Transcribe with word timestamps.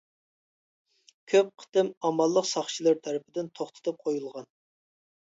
كۆپ 1.33 1.51
قېتىم 1.65 1.93
ئامانلىق 2.01 2.51
ساقچىلىرى 2.55 3.05
تەرىپىدىن 3.07 3.55
توختىتىپ 3.63 4.05
قويۇلغان. 4.09 4.55